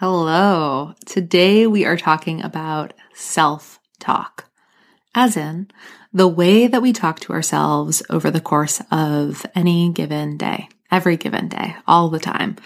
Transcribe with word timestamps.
Hello. 0.00 0.94
Today 1.04 1.66
we 1.66 1.84
are 1.84 1.98
talking 1.98 2.42
about 2.42 2.94
self 3.12 3.78
talk, 3.98 4.46
as 5.14 5.36
in 5.36 5.68
the 6.10 6.26
way 6.26 6.66
that 6.66 6.80
we 6.80 6.94
talk 6.94 7.20
to 7.20 7.34
ourselves 7.34 8.02
over 8.08 8.30
the 8.30 8.40
course 8.40 8.80
of 8.90 9.44
any 9.54 9.92
given 9.92 10.38
day, 10.38 10.70
every 10.90 11.18
given 11.18 11.48
day, 11.48 11.76
all 11.86 12.08
the 12.08 12.18
time. 12.18 12.56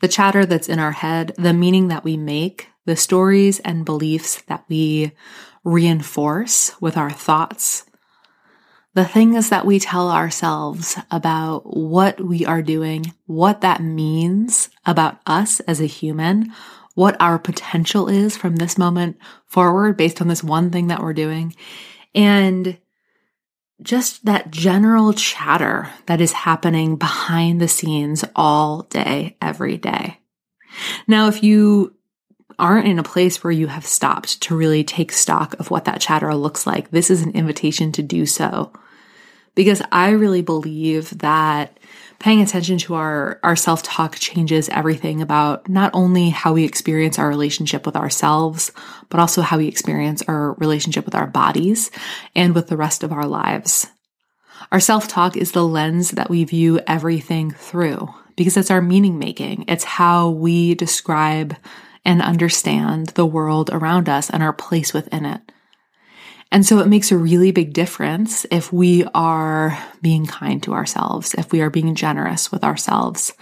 The 0.00 0.08
chatter 0.08 0.44
that's 0.44 0.68
in 0.68 0.80
our 0.80 0.90
head, 0.90 1.32
the 1.38 1.52
meaning 1.52 1.86
that 1.88 2.02
we 2.02 2.16
make, 2.16 2.70
the 2.86 2.96
stories 2.96 3.60
and 3.60 3.84
beliefs 3.84 4.42
that 4.48 4.64
we 4.68 5.12
reinforce 5.62 6.72
with 6.80 6.96
our 6.96 7.12
thoughts, 7.12 7.84
the 8.94 9.04
things 9.04 9.50
that 9.50 9.64
we 9.64 9.78
tell 9.78 10.10
ourselves 10.10 10.98
about 11.12 11.60
what 11.72 12.20
we 12.20 12.44
are 12.44 12.62
doing, 12.62 13.14
what 13.26 13.60
that 13.60 13.80
means 13.80 14.70
about 14.84 15.20
us 15.24 15.60
as 15.60 15.80
a 15.80 15.86
human, 15.86 16.52
what 17.00 17.16
our 17.18 17.38
potential 17.38 18.10
is 18.10 18.36
from 18.36 18.56
this 18.56 18.76
moment 18.76 19.16
forward 19.46 19.96
based 19.96 20.20
on 20.20 20.28
this 20.28 20.44
one 20.44 20.70
thing 20.70 20.88
that 20.88 21.00
we're 21.00 21.14
doing. 21.14 21.56
And 22.14 22.76
just 23.80 24.26
that 24.26 24.50
general 24.50 25.14
chatter 25.14 25.88
that 26.04 26.20
is 26.20 26.32
happening 26.32 26.96
behind 26.96 27.58
the 27.58 27.68
scenes 27.68 28.22
all 28.36 28.82
day, 28.82 29.38
every 29.40 29.78
day. 29.78 30.18
Now, 31.08 31.28
if 31.28 31.42
you 31.42 31.96
aren't 32.58 32.86
in 32.86 32.98
a 32.98 33.02
place 33.02 33.42
where 33.42 33.50
you 33.50 33.68
have 33.68 33.86
stopped 33.86 34.42
to 34.42 34.54
really 34.54 34.84
take 34.84 35.10
stock 35.10 35.58
of 35.58 35.70
what 35.70 35.86
that 35.86 36.02
chatter 36.02 36.34
looks 36.34 36.66
like, 36.66 36.90
this 36.90 37.10
is 37.10 37.22
an 37.22 37.30
invitation 37.30 37.92
to 37.92 38.02
do 38.02 38.26
so. 38.26 38.74
Because 39.60 39.82
I 39.92 40.12
really 40.12 40.40
believe 40.40 41.18
that 41.18 41.78
paying 42.18 42.40
attention 42.40 42.78
to 42.78 42.94
our, 42.94 43.38
our 43.42 43.54
self 43.54 43.82
talk 43.82 44.16
changes 44.18 44.70
everything 44.70 45.20
about 45.20 45.68
not 45.68 45.90
only 45.92 46.30
how 46.30 46.54
we 46.54 46.64
experience 46.64 47.18
our 47.18 47.28
relationship 47.28 47.84
with 47.84 47.94
ourselves, 47.94 48.72
but 49.10 49.20
also 49.20 49.42
how 49.42 49.58
we 49.58 49.68
experience 49.68 50.22
our 50.22 50.54
relationship 50.54 51.04
with 51.04 51.14
our 51.14 51.26
bodies 51.26 51.90
and 52.34 52.54
with 52.54 52.68
the 52.68 52.76
rest 52.78 53.02
of 53.02 53.12
our 53.12 53.26
lives. 53.26 53.86
Our 54.72 54.80
self 54.80 55.08
talk 55.08 55.36
is 55.36 55.52
the 55.52 55.62
lens 55.62 56.12
that 56.12 56.30
we 56.30 56.42
view 56.44 56.80
everything 56.86 57.50
through 57.50 58.08
because 58.36 58.56
it's 58.56 58.70
our 58.70 58.80
meaning 58.80 59.18
making. 59.18 59.66
It's 59.68 59.84
how 59.84 60.30
we 60.30 60.74
describe 60.74 61.54
and 62.02 62.22
understand 62.22 63.08
the 63.08 63.26
world 63.26 63.68
around 63.70 64.08
us 64.08 64.30
and 64.30 64.42
our 64.42 64.54
place 64.54 64.94
within 64.94 65.26
it. 65.26 65.42
And 66.52 66.66
so 66.66 66.80
it 66.80 66.88
makes 66.88 67.12
a 67.12 67.16
really 67.16 67.52
big 67.52 67.72
difference 67.72 68.44
if 68.50 68.72
we 68.72 69.04
are 69.14 69.78
being 70.02 70.26
kind 70.26 70.60
to 70.64 70.72
ourselves, 70.72 71.34
if 71.34 71.52
we 71.52 71.60
are 71.60 71.70
being 71.70 71.94
generous 71.94 72.50
with 72.50 72.64
ourselves, 72.64 73.32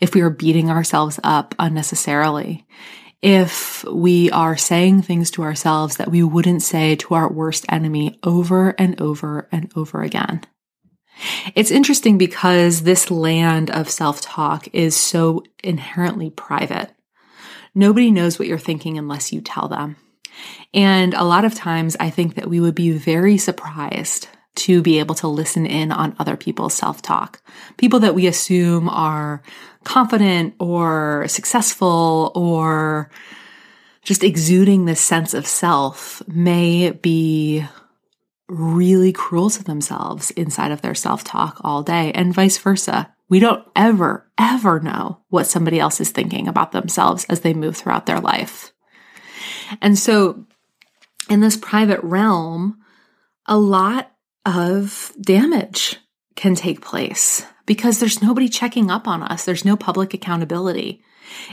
if 0.00 0.14
we 0.14 0.22
are 0.22 0.30
beating 0.30 0.70
ourselves 0.70 1.20
up 1.22 1.54
unnecessarily, 1.58 2.66
if 3.20 3.84
we 3.84 4.30
are 4.30 4.56
saying 4.56 5.02
things 5.02 5.30
to 5.32 5.42
ourselves 5.42 5.98
that 5.98 6.10
we 6.10 6.22
wouldn't 6.22 6.62
say 6.62 6.96
to 6.96 7.14
our 7.14 7.30
worst 7.30 7.66
enemy 7.68 8.18
over 8.22 8.70
and 8.70 9.00
over 9.00 9.48
and 9.52 9.70
over 9.76 10.02
again. 10.02 10.42
It's 11.54 11.70
interesting 11.70 12.18
because 12.18 12.82
this 12.82 13.10
land 13.10 13.70
of 13.70 13.88
self 13.88 14.20
talk 14.20 14.68
is 14.72 14.96
so 14.96 15.42
inherently 15.62 16.30
private. 16.30 16.92
Nobody 17.74 18.10
knows 18.10 18.38
what 18.38 18.48
you're 18.48 18.58
thinking 18.58 18.98
unless 18.98 19.32
you 19.32 19.40
tell 19.40 19.68
them. 19.68 19.96
And 20.72 21.14
a 21.14 21.24
lot 21.24 21.44
of 21.44 21.54
times 21.54 21.96
I 22.00 22.10
think 22.10 22.34
that 22.34 22.48
we 22.48 22.60
would 22.60 22.74
be 22.74 22.92
very 22.92 23.38
surprised 23.38 24.28
to 24.56 24.82
be 24.82 24.98
able 24.98 25.14
to 25.16 25.28
listen 25.28 25.66
in 25.66 25.90
on 25.90 26.14
other 26.18 26.36
people's 26.36 26.74
self 26.74 27.02
talk. 27.02 27.42
People 27.76 28.00
that 28.00 28.14
we 28.14 28.26
assume 28.26 28.88
are 28.88 29.42
confident 29.84 30.54
or 30.58 31.26
successful 31.28 32.32
or 32.34 33.10
just 34.02 34.22
exuding 34.22 34.84
this 34.84 35.00
sense 35.00 35.34
of 35.34 35.46
self 35.46 36.22
may 36.28 36.90
be 36.90 37.64
really 38.48 39.12
cruel 39.12 39.48
to 39.50 39.64
themselves 39.64 40.30
inside 40.32 40.70
of 40.70 40.82
their 40.82 40.94
self 40.94 41.24
talk 41.24 41.60
all 41.62 41.82
day 41.82 42.12
and 42.12 42.34
vice 42.34 42.58
versa. 42.58 43.10
We 43.28 43.40
don't 43.40 43.66
ever, 43.74 44.30
ever 44.38 44.80
know 44.80 45.20
what 45.30 45.46
somebody 45.46 45.80
else 45.80 46.00
is 46.00 46.10
thinking 46.10 46.46
about 46.46 46.72
themselves 46.72 47.24
as 47.24 47.40
they 47.40 47.54
move 47.54 47.76
throughout 47.76 48.06
their 48.06 48.20
life. 48.20 48.73
And 49.80 49.98
so 49.98 50.44
in 51.28 51.40
this 51.40 51.56
private 51.56 52.02
realm, 52.02 52.78
a 53.46 53.56
lot 53.56 54.12
of 54.44 55.12
damage 55.20 55.96
can 56.36 56.54
take 56.54 56.80
place 56.80 57.44
because 57.66 57.98
there's 57.98 58.22
nobody 58.22 58.48
checking 58.48 58.90
up 58.90 59.08
on 59.08 59.22
us. 59.22 59.44
There's 59.44 59.64
no 59.64 59.76
public 59.76 60.14
accountability. 60.14 61.02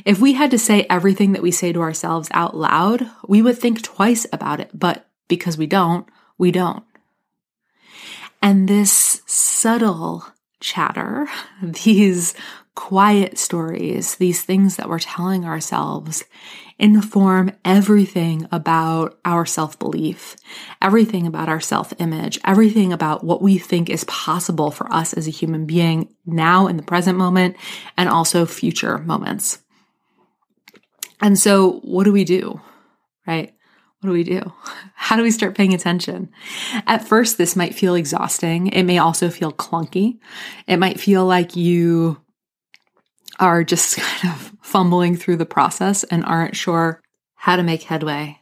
If 0.06 0.20
we 0.20 0.34
had 0.34 0.52
to 0.52 0.60
say 0.60 0.86
everything 0.90 1.32
that 1.34 1.42
we 1.42 1.52
say 1.52 1.72
to 1.72 1.82
ourselves 1.82 2.30
out 2.32 2.56
loud, 2.56 3.10
we 3.28 3.42
would 3.42 3.58
think 3.58 3.82
twice 3.82 4.26
about 4.34 4.60
it. 4.60 4.70
But 4.74 5.08
because 5.28 5.58
we 5.58 5.68
don't, 5.68 6.08
we 6.38 6.52
don't. 6.52 6.84
And 8.42 8.68
this 8.68 9.22
subtle 9.26 10.26
chatter, 10.60 11.28
these 11.64 12.34
quiet 12.76 13.38
stories, 13.38 14.16
these 14.16 14.44
things 14.44 14.78
that 14.78 14.90
we're 14.90 15.00
telling 15.00 15.46
ourselves 15.46 16.24
inform 16.80 17.52
everything 17.64 18.48
about 18.52 19.20
our 19.24 19.46
self 19.46 19.78
belief, 19.78 20.36
everything 20.82 21.28
about 21.28 21.50
our 21.50 21.60
self 21.60 21.94
image, 22.00 22.40
everything 22.44 22.92
about 22.92 23.24
what 23.24 23.42
we 23.42 23.58
think 23.58 23.90
is 23.90 24.04
possible 24.06 24.72
for 24.72 24.92
us 24.92 25.14
as 25.14 25.28
a 25.28 25.32
human 25.32 25.66
being 25.66 26.14
now 26.26 26.68
in 26.68 26.78
the 26.78 26.84
present 26.84 27.18
moment 27.18 27.56
and 27.98 28.10
also 28.10 28.46
future 28.46 28.98
moments. 29.00 29.60
And 31.22 31.38
so, 31.38 31.80
what 31.84 32.06
do 32.06 32.12
we 32.12 32.24
do? 32.24 32.60
Right? 33.28 33.54
What 34.00 34.08
do 34.08 34.14
we 34.14 34.24
do? 34.24 34.52
How 34.96 35.16
do 35.16 35.24
we 35.24 35.32
start 35.32 35.56
paying 35.56 35.74
attention? 35.74 36.32
At 36.88 37.08
first, 37.08 37.38
this 37.38 37.56
might 37.56 37.76
feel 37.76 37.94
exhausting. 37.94 38.68
It 38.68 38.84
may 38.84 38.98
also 38.98 39.30
feel 39.30 39.52
clunky. 39.52 40.20
It 40.68 40.78
might 40.78 41.00
feel 41.00 41.26
like 41.26 41.56
you 41.56 42.18
are 43.42 43.66
just 43.66 43.98
kind 43.98 44.34
of 44.34 44.54
fumbling 44.62 45.18
through 45.18 45.38
the 45.38 45.46
process 45.46 46.06
and 46.06 46.24
aren't 46.24 46.56
sure 46.56 47.02
how 47.36 47.58
to 47.58 47.64
make 47.64 47.84
headway. 47.84 48.40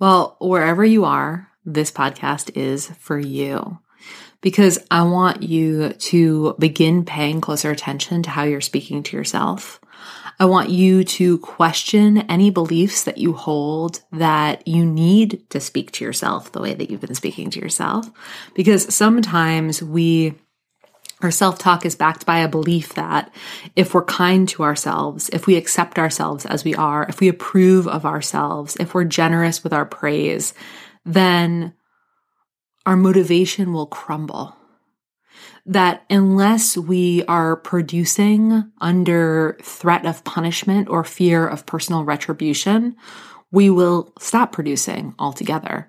Well, 0.00 0.36
wherever 0.40 0.84
you 0.84 1.04
are, 1.04 1.48
this 1.64 1.92
podcast 1.92 2.56
is 2.56 2.88
for 2.98 3.18
you 3.18 3.78
because 4.42 4.78
I 4.90 5.04
want 5.04 5.42
you 5.42 5.90
to 5.92 6.54
begin 6.58 7.04
paying 7.04 7.40
closer 7.40 7.70
attention 7.70 8.22
to 8.24 8.30
how 8.30 8.42
you're 8.42 8.60
speaking 8.60 9.02
to 9.04 9.16
yourself. 9.16 9.80
I 10.38 10.46
want 10.46 10.70
you 10.70 11.04
to 11.04 11.38
question 11.38 12.18
any 12.22 12.50
beliefs 12.50 13.04
that 13.04 13.18
you 13.18 13.32
hold 13.32 14.00
that 14.10 14.66
you 14.66 14.84
need 14.84 15.48
to 15.50 15.60
speak 15.60 15.92
to 15.92 16.04
yourself 16.04 16.50
the 16.50 16.60
way 16.60 16.74
that 16.74 16.90
you've 16.90 17.00
been 17.00 17.14
speaking 17.14 17.50
to 17.50 17.60
yourself. 17.60 18.10
Because 18.54 18.92
sometimes 18.92 19.82
we, 19.82 20.34
our 21.22 21.30
self 21.30 21.58
talk 21.58 21.86
is 21.86 21.94
backed 21.94 22.26
by 22.26 22.38
a 22.38 22.48
belief 22.48 22.94
that 22.94 23.32
if 23.76 23.94
we're 23.94 24.04
kind 24.04 24.48
to 24.50 24.64
ourselves, 24.64 25.30
if 25.32 25.46
we 25.46 25.56
accept 25.56 25.98
ourselves 25.98 26.44
as 26.44 26.64
we 26.64 26.74
are, 26.74 27.06
if 27.08 27.20
we 27.20 27.28
approve 27.28 27.86
of 27.86 28.04
ourselves, 28.04 28.76
if 28.80 28.92
we're 28.92 29.04
generous 29.04 29.62
with 29.62 29.72
our 29.72 29.86
praise, 29.86 30.52
then 31.04 31.72
our 32.84 32.96
motivation 32.96 33.72
will 33.72 33.86
crumble. 33.86 34.56
That 35.64 36.04
unless 36.10 36.76
we 36.76 37.24
are 37.26 37.54
producing 37.54 38.72
under 38.80 39.56
threat 39.62 40.04
of 40.04 40.24
punishment 40.24 40.88
or 40.88 41.04
fear 41.04 41.46
of 41.46 41.66
personal 41.66 42.04
retribution, 42.04 42.96
we 43.52 43.70
will 43.70 44.12
stop 44.18 44.50
producing 44.50 45.14
altogether. 45.20 45.88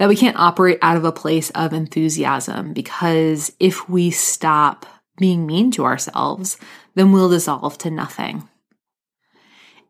That 0.00 0.08
we 0.08 0.16
can't 0.16 0.38
operate 0.38 0.78
out 0.80 0.96
of 0.96 1.04
a 1.04 1.12
place 1.12 1.50
of 1.50 1.74
enthusiasm 1.74 2.72
because 2.72 3.52
if 3.60 3.86
we 3.86 4.10
stop 4.10 4.86
being 5.18 5.46
mean 5.46 5.70
to 5.72 5.84
ourselves, 5.84 6.56
then 6.94 7.12
we'll 7.12 7.28
dissolve 7.28 7.76
to 7.78 7.90
nothing. 7.90 8.48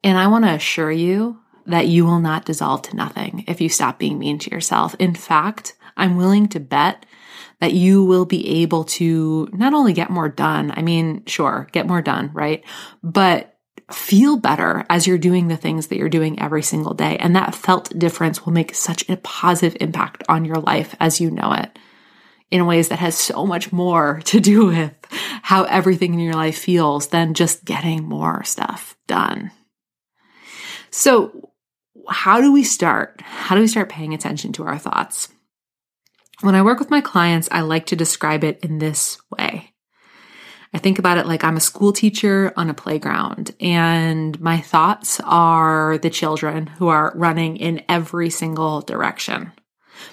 And 0.02 0.18
I 0.18 0.26
want 0.26 0.46
to 0.46 0.52
assure 0.54 0.90
you 0.90 1.38
that 1.66 1.86
you 1.86 2.04
will 2.04 2.18
not 2.18 2.44
dissolve 2.44 2.82
to 2.82 2.96
nothing 2.96 3.44
if 3.46 3.60
you 3.60 3.68
stop 3.68 4.00
being 4.00 4.18
mean 4.18 4.40
to 4.40 4.50
yourself. 4.50 4.96
In 4.98 5.14
fact, 5.14 5.74
I'm 5.96 6.16
willing 6.16 6.48
to 6.48 6.58
bet 6.58 7.06
that 7.60 7.74
you 7.74 8.04
will 8.04 8.24
be 8.24 8.62
able 8.62 8.82
to 8.84 9.48
not 9.52 9.74
only 9.74 9.92
get 9.92 10.10
more 10.10 10.28
done, 10.28 10.72
I 10.74 10.82
mean, 10.82 11.24
sure, 11.26 11.68
get 11.70 11.86
more 11.86 12.02
done, 12.02 12.32
right? 12.32 12.64
But 13.04 13.49
feel 13.94 14.36
better 14.36 14.84
as 14.88 15.06
you're 15.06 15.18
doing 15.18 15.48
the 15.48 15.56
things 15.56 15.88
that 15.88 15.98
you're 15.98 16.08
doing 16.08 16.40
every 16.40 16.62
single 16.62 16.94
day. 16.94 17.16
And 17.18 17.36
that 17.36 17.54
felt 17.54 17.98
difference 17.98 18.44
will 18.44 18.52
make 18.52 18.74
such 18.74 19.08
a 19.08 19.16
positive 19.18 19.76
impact 19.80 20.22
on 20.28 20.44
your 20.44 20.56
life 20.56 20.94
as 21.00 21.20
you 21.20 21.30
know 21.30 21.52
it 21.52 21.78
in 22.50 22.66
ways 22.66 22.88
that 22.88 22.98
has 22.98 23.16
so 23.16 23.46
much 23.46 23.72
more 23.72 24.20
to 24.24 24.40
do 24.40 24.66
with 24.66 24.94
how 25.42 25.64
everything 25.64 26.14
in 26.14 26.20
your 26.20 26.34
life 26.34 26.58
feels 26.58 27.08
than 27.08 27.34
just 27.34 27.64
getting 27.64 28.04
more 28.04 28.42
stuff 28.44 28.96
done. 29.06 29.50
So, 30.90 31.52
how 32.08 32.40
do 32.40 32.52
we 32.52 32.64
start? 32.64 33.20
How 33.20 33.54
do 33.54 33.60
we 33.60 33.68
start 33.68 33.88
paying 33.88 34.14
attention 34.14 34.52
to 34.54 34.64
our 34.64 34.78
thoughts? 34.78 35.28
When 36.40 36.54
I 36.54 36.62
work 36.62 36.78
with 36.78 36.90
my 36.90 37.00
clients, 37.00 37.48
I 37.52 37.60
like 37.60 37.86
to 37.86 37.96
describe 37.96 38.42
it 38.42 38.64
in 38.64 38.78
this 38.78 39.18
way. 39.30 39.69
I 40.72 40.78
think 40.78 40.98
about 40.98 41.18
it 41.18 41.26
like 41.26 41.42
I'm 41.42 41.56
a 41.56 41.60
school 41.60 41.92
teacher 41.92 42.52
on 42.56 42.70
a 42.70 42.74
playground, 42.74 43.54
and 43.60 44.40
my 44.40 44.60
thoughts 44.60 45.20
are 45.24 45.98
the 45.98 46.10
children 46.10 46.68
who 46.68 46.88
are 46.88 47.12
running 47.16 47.56
in 47.56 47.82
every 47.88 48.30
single 48.30 48.80
direction. 48.80 49.52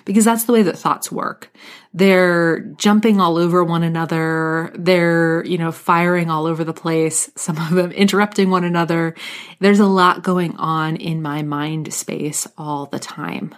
Because 0.03 0.25
that's 0.25 0.43
the 0.45 0.51
way 0.51 0.63
that 0.63 0.77
thoughts 0.77 1.11
work. 1.11 1.53
They're 1.93 2.59
jumping 2.77 3.21
all 3.21 3.37
over 3.37 3.63
one 3.63 3.83
another. 3.83 4.73
They're, 4.77 5.45
you 5.45 5.57
know, 5.57 5.71
firing 5.71 6.29
all 6.29 6.45
over 6.45 6.63
the 6.63 6.73
place. 6.73 7.31
Some 7.35 7.57
of 7.57 7.71
them 7.71 7.91
interrupting 7.93 8.49
one 8.49 8.65
another. 8.65 9.15
There's 9.59 9.79
a 9.79 9.85
lot 9.85 10.23
going 10.23 10.57
on 10.57 10.97
in 10.97 11.21
my 11.21 11.41
mind 11.43 11.93
space 11.93 12.47
all 12.57 12.87
the 12.87 12.99
time. 12.99 13.55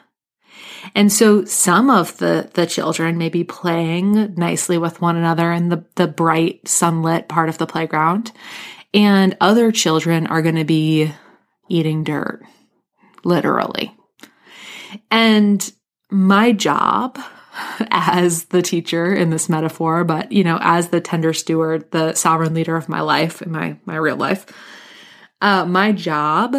And 0.95 1.11
so 1.11 1.45
some 1.45 1.89
of 1.89 2.17
the, 2.17 2.50
the 2.53 2.65
children 2.65 3.17
may 3.17 3.29
be 3.29 3.44
playing 3.44 4.35
nicely 4.35 4.77
with 4.77 5.01
one 5.01 5.17
another 5.17 5.51
in 5.51 5.69
the, 5.69 5.85
the 5.95 6.07
bright 6.07 6.67
sunlit 6.67 7.27
part 7.27 7.50
of 7.50 7.57
the 7.57 7.67
playground. 7.67 8.31
And 8.94 9.38
other 9.39 9.71
children 9.71 10.27
are 10.27 10.41
going 10.41 10.56
to 10.56 10.65
be 10.65 11.11
eating 11.67 12.03
dirt, 12.03 12.44
literally. 13.23 13.95
And 15.11 15.71
my 16.09 16.51
job 16.51 17.19
as 17.91 18.45
the 18.45 18.61
teacher 18.61 19.13
in 19.13 19.29
this 19.29 19.50
metaphor, 19.50 20.03
but 20.03 20.31
you 20.31 20.44
know, 20.44 20.57
as 20.61 20.89
the 20.89 21.01
tender 21.01 21.33
steward, 21.33 21.91
the 21.91 22.13
sovereign 22.13 22.53
leader 22.53 22.75
of 22.75 22.89
my 22.89 23.01
life 23.01 23.41
in 23.41 23.51
my, 23.51 23.77
my 23.85 23.95
real 23.95 24.15
life, 24.15 24.45
uh, 25.41 25.65
my 25.65 25.91
job 25.91 26.56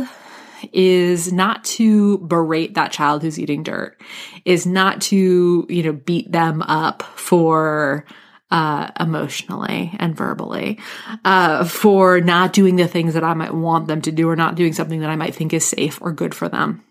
is 0.72 1.32
not 1.32 1.64
to 1.64 2.18
berate 2.18 2.74
that 2.74 2.92
child 2.92 3.22
who's 3.22 3.38
eating 3.38 3.62
dirt, 3.62 4.00
is 4.44 4.66
not 4.66 5.00
to, 5.02 5.66
you 5.68 5.82
know, 5.82 5.92
beat 5.92 6.30
them 6.30 6.62
up 6.62 7.02
for 7.02 8.04
uh, 8.50 8.90
emotionally 8.98 9.94
and 9.98 10.16
verbally, 10.16 10.78
uh, 11.24 11.64
for 11.64 12.20
not 12.20 12.52
doing 12.52 12.76
the 12.76 12.88
things 12.88 13.14
that 13.14 13.24
I 13.24 13.34
might 13.34 13.54
want 13.54 13.86
them 13.86 14.02
to 14.02 14.12
do 14.12 14.28
or 14.28 14.36
not 14.36 14.56
doing 14.56 14.72
something 14.72 15.00
that 15.00 15.10
I 15.10 15.16
might 15.16 15.34
think 15.34 15.52
is 15.52 15.64
safe 15.64 16.00
or 16.02 16.12
good 16.12 16.34
for 16.34 16.48
them. 16.48 16.82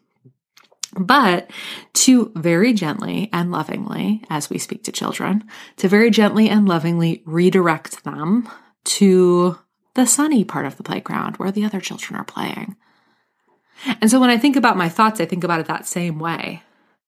But 0.98 1.52
to 1.94 2.32
very 2.36 2.74
gently 2.74 3.30
and 3.32 3.52
lovingly, 3.52 4.24
as 4.30 4.50
we 4.50 4.58
speak 4.58 4.84
to 4.86 4.92
children, 4.92 5.44
to 5.78 5.88
very 5.88 6.10
gently 6.10 6.50
and 6.50 6.68
lovingly 6.68 7.22
redirect 7.26 8.04
them 8.04 8.50
to 8.86 9.60
the 9.94 10.06
sunny 10.06 10.44
part 10.44 10.66
of 10.66 10.78
the 10.78 10.84
playground 10.84 11.38
where 11.38 11.52
the 11.52 11.66
other 11.66 11.80
children 11.80 12.20
are 12.20 12.24
playing. 12.26 12.76
And 14.02 14.10
so 14.10 14.20
when 14.20 14.30
I 14.30 14.38
think 14.38 14.56
about 14.56 14.78
my 14.78 14.90
thoughts, 14.90 15.20
I 15.20 15.26
think 15.26 15.44
about 15.44 15.60
it 15.60 15.68
that 15.68 15.88
same 15.88 16.20
way. 16.20 16.64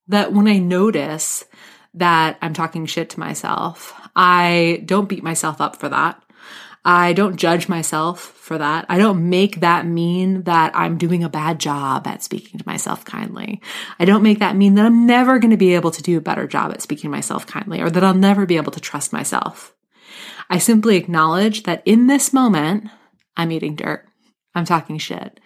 That 0.07 0.33
when 0.33 0.47
I 0.47 0.57
notice 0.57 1.45
that 1.94 2.38
I'm 2.41 2.53
talking 2.53 2.85
shit 2.85 3.09
to 3.12 3.19
myself, 3.19 3.94
I 4.15 4.83
don't 4.85 5.09
beat 5.09 5.23
myself 5.23 5.62
up 5.62 5.75
for 5.75 5.89
that. 5.89 6.21
I 6.83 7.13
don't 7.13 7.38
judge 7.38 7.69
myself 7.69 8.19
for 8.19 8.57
that. 8.57 8.85
I 8.89 8.97
don't 8.97 9.29
make 9.29 9.59
that 9.59 9.85
mean 9.85 10.44
that 10.44 10.75
I'm 10.75 10.97
doing 10.97 11.23
a 11.23 11.29
bad 11.29 11.59
job 11.59 12.07
at 12.07 12.23
speaking 12.23 12.60
to 12.60 12.67
myself 12.67 13.05
kindly. 13.05 13.62
I 14.00 14.05
don't 14.05 14.24
make 14.24 14.39
that 14.39 14.55
mean 14.55 14.74
that 14.75 14.86
I'm 14.86 15.05
never 15.05 15.38
going 15.38 15.51
to 15.51 15.57
be 15.57 15.75
able 15.75 15.91
to 15.91 16.01
do 16.01 16.17
a 16.17 16.22
better 16.22 16.48
job 16.48 16.72
at 16.72 16.81
speaking 16.81 17.10
to 17.10 17.15
myself 17.15 17.46
kindly 17.46 17.81
or 17.81 17.91
that 17.91 18.03
I'll 18.03 18.15
never 18.15 18.48
be 18.48 18.57
able 18.57 18.72
to 18.72 18.79
trust 18.79 19.13
myself. 19.13 19.75
I 20.50 20.57
simply 20.57 20.98
acknowledge 20.98 21.63
that 21.63 21.84
in 21.86 22.07
this 22.07 22.34
moment, 22.34 22.89
I'm 23.38 23.51
eating 23.51 23.75
dirt. 23.75 24.07
I'm 24.53 24.65
talking 24.65 24.98
shit 24.98 25.39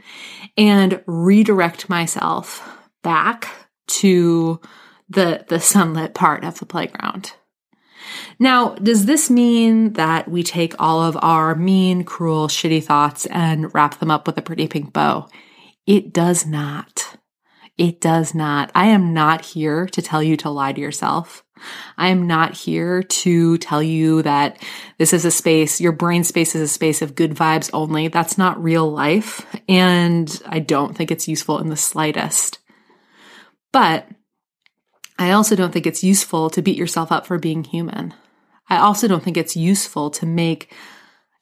and 0.57 1.01
redirect 1.05 1.89
myself 1.89 2.67
back 3.03 3.47
to 3.88 4.59
the, 5.09 5.45
the 5.47 5.59
sunlit 5.59 6.13
part 6.13 6.43
of 6.43 6.59
the 6.59 6.65
playground. 6.65 7.33
Now, 8.39 8.75
does 8.75 9.05
this 9.05 9.29
mean 9.29 9.93
that 9.93 10.27
we 10.27 10.43
take 10.43 10.74
all 10.79 11.01
of 11.01 11.17
our 11.21 11.55
mean, 11.55 12.03
cruel, 12.03 12.47
shitty 12.47 12.83
thoughts 12.83 13.25
and 13.27 13.74
wrap 13.74 14.00
them 14.00 14.12
up 14.12 14.27
with 14.27 14.38
a 14.38 14.41
pretty 14.41 14.67
pink 14.67 14.93
bow? 14.93 15.27
It 15.85 16.12
does 16.12 16.45
not. 16.45 17.17
It 17.77 18.01
does 18.01 18.33
not. 18.33 18.71
I 18.74 18.88
am 18.88 19.13
not 19.13 19.45
here 19.45 19.85
to 19.88 20.01
tell 20.01 20.24
you 20.24 20.38
to 20.38 20.50
lie 20.50 20.74
to 20.74 20.81
yourself. 20.81 21.44
I 21.97 22.09
am 22.09 22.27
not 22.27 22.53
here 22.53 23.03
to 23.03 23.57
tell 23.57 23.81
you 23.81 24.21
that 24.24 24.62
this 24.97 25.13
is 25.13 25.25
a 25.25 25.31
space, 25.31 25.79
your 25.79 25.91
brain 25.91 26.24
space 26.24 26.55
is 26.55 26.62
a 26.62 26.67
space 26.67 27.01
of 27.01 27.15
good 27.15 27.31
vibes 27.31 27.69
only. 27.74 28.07
That's 28.07 28.38
not 28.38 28.62
real 28.62 28.91
life. 28.91 29.45
And 29.69 30.41
I 30.45 30.59
don't 30.59 30.95
think 30.95 31.12
it's 31.12 31.27
useful 31.27 31.59
in 31.59 31.69
the 31.69 31.77
slightest. 31.77 32.59
But 33.71 34.07
I 35.17 35.31
also 35.31 35.55
don't 35.55 35.71
think 35.71 35.88
it's 35.88 36.03
useful 36.03 36.50
to 36.51 36.62
beat 36.62 36.77
yourself 36.77 37.12
up 37.12 37.25
for 37.25 37.39
being 37.39 37.63
human. 37.63 38.13
I 38.69 38.77
also 38.77 39.07
don't 39.07 39.24
think 39.24 39.38
it's 39.38 39.55
useful 39.55 40.09
to 40.12 40.25
make 40.25 40.74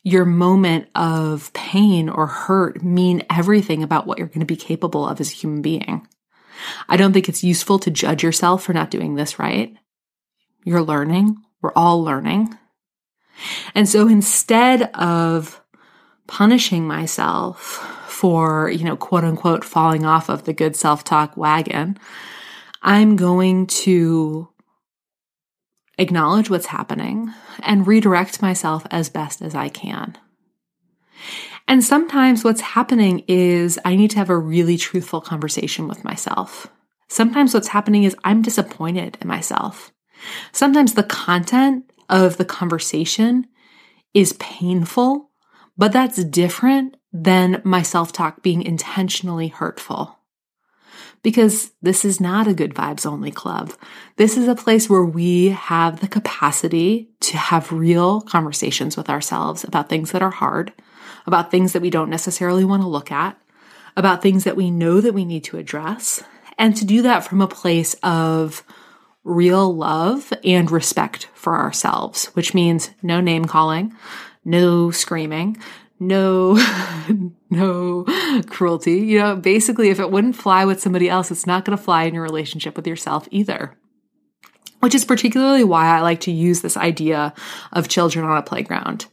your 0.04 0.26
moment 0.26 0.90
of 0.96 1.52
pain 1.54 2.10
or 2.10 2.28
hurt 2.28 2.84
mean 2.84 3.24
everything 3.30 3.82
about 3.84 4.06
what 4.06 4.18
you're 4.18 4.28
going 4.28 4.42
to 4.42 4.46
be 4.46 4.58
capable 4.58 5.08
of 5.08 5.22
as 5.22 5.32
a 5.32 5.36
human 5.36 5.62
being. 5.62 6.08
I 6.90 6.98
don't 6.98 7.14
think 7.14 7.30
it's 7.30 7.44
useful 7.44 7.80
to 7.80 7.92
judge 7.92 8.24
yourself 8.24 8.64
for 8.64 8.74
not 8.74 8.92
doing 8.92 9.16
this 9.16 9.40
right. 9.40 9.76
You're 10.64 10.84
learning. 10.84 11.38
We're 11.62 11.74
all 11.76 12.04
learning. 12.04 12.58
And 13.76 13.88
so 13.88 14.08
instead 14.08 14.84
of 14.94 15.62
punishing 16.28 16.88
myself 16.88 17.62
for, 18.08 18.70
you 18.70 18.84
know, 18.84 18.96
quote 18.96 19.24
unquote, 19.24 19.64
falling 19.64 20.06
off 20.06 20.30
of 20.30 20.46
the 20.46 20.54
good 20.54 20.76
self 20.76 21.04
talk 21.04 21.36
wagon, 21.36 21.98
I'm 22.82 23.16
going 23.16 23.68
to 23.68 24.50
acknowledge 25.98 26.50
what's 26.50 26.68
happening 26.68 27.32
and 27.62 27.88
redirect 27.88 28.42
myself 28.42 28.86
as 28.92 29.10
best 29.10 29.42
as 29.42 29.56
I 29.56 29.70
can. 29.70 30.18
And 31.68 31.84
sometimes 31.84 32.44
what's 32.44 32.62
happening 32.62 33.24
is 33.28 33.80
I 33.86 33.96
need 33.96 34.12
to 34.12 34.18
have 34.18 34.30
a 34.30 34.38
really 34.38 34.78
truthful 34.78 35.22
conversation 35.22 35.88
with 35.88 36.04
myself. 36.04 36.68
Sometimes 37.08 37.54
what's 37.54 37.70
happening 37.70 38.04
is 38.04 38.16
I'm 38.24 38.42
disappointed 38.42 39.18
in 39.22 39.28
myself. 39.28 39.93
Sometimes 40.52 40.94
the 40.94 41.04
content 41.04 41.92
of 42.10 42.38
the 42.38 42.46
conversation 42.46 43.48
is 44.14 44.34
painful, 44.34 45.30
but 45.78 45.92
that's 45.92 46.24
different 46.24 46.98
than 47.12 47.62
my 47.64 47.82
self 47.82 48.12
talk 48.12 48.42
being 48.42 48.62
intentionally 48.64 49.48
hurtful. 49.48 50.20
Because 51.22 51.72
this 51.82 52.04
is 52.04 52.20
not 52.20 52.48
a 52.48 52.54
good 52.54 52.74
vibes 52.74 53.06
only 53.06 53.32
club. 53.32 53.74
This 54.18 54.36
is 54.36 54.48
a 54.48 54.56
place 54.56 54.90
where 54.90 55.06
we 55.06 55.50
have 55.50 56.02
the 56.02 56.08
capacity 56.08 57.10
to 57.22 57.38
have 57.38 57.72
real 57.72 58.20
conversations 58.22 58.98
with 58.98 59.10
ourselves 59.10 59.64
about 59.64 59.88
things 59.88 60.12
that 60.12 60.22
are 60.22 60.32
hard, 60.32 60.74
about 61.26 61.50
things 61.50 61.72
that 61.74 61.82
we 61.82 61.90
don't 61.90 62.10
necessarily 62.10 62.66
want 62.66 62.82
to 62.82 62.90
look 62.90 63.10
at, 63.10 63.40
about 63.96 64.22
things 64.22 64.44
that 64.44 64.58
we 64.58 64.70
know 64.70 65.00
that 65.00 65.14
we 65.14 65.24
need 65.24 65.46
to 65.46 65.58
address, 65.58 66.22
and 66.58 66.76
to 66.76 66.86
do 66.86 67.02
that 67.04 67.24
from 67.24 67.42
a 67.42 67.48
place 67.48 67.94
of 68.04 68.64
real 69.24 69.74
love 69.74 70.34
and 70.44 70.70
respect 70.70 71.30
for 71.34 71.56
ourselves, 71.56 72.26
which 72.28 72.54
means 72.54 72.92
no 73.02 73.22
name 73.22 73.46
calling, 73.46 73.96
no 74.44 74.92
screaming, 74.92 75.58
no, 76.00 76.54
no 77.50 78.06
cruelty. 78.48 79.00
You 79.00 79.20
know, 79.20 79.36
basically, 79.36 79.90
if 79.90 80.00
it 80.00 80.12
wouldn't 80.12 80.36
fly 80.36 80.66
with 80.66 80.82
somebody 80.82 81.10
else, 81.10 81.32
it's 81.32 81.48
not 81.48 81.66
going 81.66 81.78
to 81.78 81.84
fly 81.84 82.04
in 82.04 82.14
your 82.14 82.24
relationship 82.24 82.76
with 82.76 82.88
yourself 82.88 83.28
either. 83.32 83.76
Which 84.82 84.96
is 84.96 85.06
particularly 85.06 85.64
why 85.64 85.86
I 85.86 86.02
like 86.02 86.20
to 86.22 86.32
use 86.32 86.62
this 86.62 86.76
idea 86.76 87.34
of 87.72 87.88
children 87.88 88.26
on 88.26 88.38
a 88.38 88.42
playground. 88.42 89.06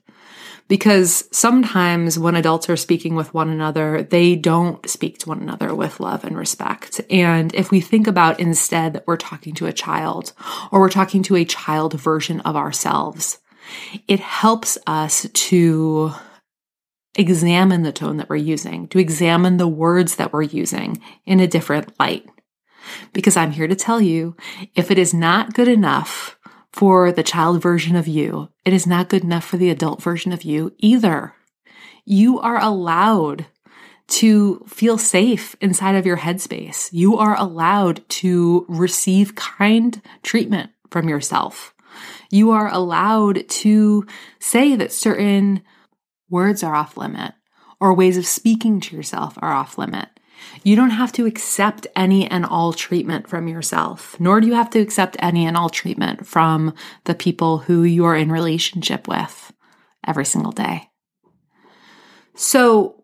Because 0.71 1.29
sometimes 1.33 2.17
when 2.17 2.37
adults 2.37 2.71
are 2.71 2.77
speaking 2.77 3.17
with 3.17 3.35
one 3.35 3.51
another, 3.51 4.05
they 4.05 4.37
don't 4.37 4.89
speak 4.89 5.19
to 5.19 5.29
one 5.29 5.43
another 5.43 5.75
with 5.75 5.99
love 5.99 6.23
and 6.23 6.39
respect. 6.39 7.01
And 7.11 7.53
if 7.57 7.73
we 7.73 7.81
think 7.81 8.07
about 8.07 8.39
instead 8.39 8.93
that 8.93 9.05
we're 9.05 9.17
talking 9.17 9.53
to 9.55 9.67
a 9.67 9.73
child 9.73 10.33
or 10.71 10.79
we're 10.79 10.89
talking 10.89 11.25
to 11.25 11.35
a 11.35 11.45
child 11.45 11.95
version 11.95 12.39
of 12.43 12.55
ourselves, 12.55 13.39
it 14.07 14.21
helps 14.21 14.79
us 14.87 15.29
to 15.29 16.13
examine 17.17 17.83
the 17.83 17.91
tone 17.91 18.19
that 18.19 18.29
we're 18.29 18.37
using, 18.37 18.87
to 18.91 19.01
examine 19.01 19.57
the 19.57 19.67
words 19.67 20.15
that 20.17 20.33
we're 20.33 20.43
using 20.43 21.03
in 21.27 21.41
a 21.41 21.49
different 21.49 21.99
light. 21.99 22.31
Because 23.13 23.37
I'm 23.37 23.51
here 23.51 23.67
to 23.67 23.75
tell 23.75 24.01
you, 24.01 24.37
if 24.77 24.93
it 24.93 24.99
is 24.99 25.13
not 25.13 25.53
good 25.53 25.67
enough 25.67 26.37
for 26.73 27.13
the 27.13 27.23
child 27.23 27.61
version 27.61 27.97
of 27.97 28.07
you, 28.07 28.49
it 28.65 28.73
is 28.73 28.87
not 28.87 29.09
good 29.09 29.25
enough 29.25 29.45
for 29.45 29.57
the 29.57 29.71
adult 29.71 30.03
version 30.03 30.33
of 30.33 30.43
you 30.43 30.73
either. 30.79 31.35
You 32.05 32.41
are 32.41 32.61
allowed 32.61 33.47
to 34.09 34.65
feel 34.67 34.99
safe 34.99 35.55
inside 35.61 35.95
of 35.95 36.07
your 36.07 36.17
headspace. 36.17 36.93
You 36.93 37.19
are 37.19 37.37
allowed 37.37 38.09
to 38.09 38.67
receive 38.69 39.37
kind 39.37 40.01
treatment 40.23 40.71
from 40.91 41.09
yourself. 41.09 41.75
You 42.31 42.51
are 42.51 42.73
allowed 42.73 43.49
to 43.49 44.07
say 44.41 44.77
that 44.77 44.93
certain 44.93 45.63
words 46.29 46.63
are 46.63 46.75
off 46.75 46.97
limit 46.97 47.35
or 47.81 47.95
ways 47.95 48.17
of 48.17 48.27
speaking 48.27 48.81
to 48.81 48.97
yourself 48.97 49.39
are 49.41 49.53
off 49.53 49.79
limit. 49.79 50.09
You 50.63 50.77
don't 50.77 50.91
have 50.91 51.13
to 51.13 51.27
accept 51.27 51.87
any 51.97 52.27
and 52.31 52.45
all 52.45 52.73
treatment 52.73 53.29
from 53.29 53.49
yourself, 53.49 54.19
nor 54.21 54.41
do 54.41 54.47
you 54.47 54.55
have 54.55 54.71
to 54.71 54.81
accept 54.81 55.17
any 55.21 55.47
and 55.47 55.57
all 55.57 55.71
treatment 55.71 56.27
from 56.27 56.75
the 57.05 57.15
people 57.15 57.59
who 57.59 57.83
you 57.83 58.05
are 58.05 58.17
in 58.17 58.31
relationship 58.31 59.09
with 59.09 59.53
every 60.07 60.25
single 60.25 60.53
day. 60.53 60.89
So, 62.35 63.00